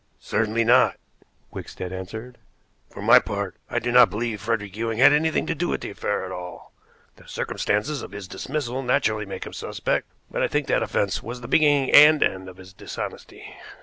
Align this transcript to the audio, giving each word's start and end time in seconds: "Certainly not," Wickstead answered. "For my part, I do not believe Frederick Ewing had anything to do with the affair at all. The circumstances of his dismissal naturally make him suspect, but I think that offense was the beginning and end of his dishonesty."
"Certainly 0.17 0.63
not," 0.63 0.97
Wickstead 1.51 1.93
answered. 1.93 2.39
"For 2.89 3.03
my 3.03 3.19
part, 3.19 3.57
I 3.69 3.77
do 3.77 3.91
not 3.91 4.09
believe 4.09 4.41
Frederick 4.41 4.75
Ewing 4.75 4.97
had 4.97 5.13
anything 5.13 5.45
to 5.45 5.53
do 5.53 5.67
with 5.67 5.81
the 5.81 5.91
affair 5.91 6.25
at 6.25 6.31
all. 6.31 6.73
The 7.17 7.27
circumstances 7.27 8.01
of 8.01 8.11
his 8.11 8.27
dismissal 8.27 8.81
naturally 8.81 9.27
make 9.27 9.45
him 9.45 9.53
suspect, 9.53 10.07
but 10.31 10.41
I 10.41 10.47
think 10.47 10.65
that 10.65 10.81
offense 10.81 11.21
was 11.21 11.41
the 11.41 11.47
beginning 11.47 11.91
and 11.91 12.23
end 12.23 12.49
of 12.49 12.57
his 12.57 12.73
dishonesty." 12.73 13.53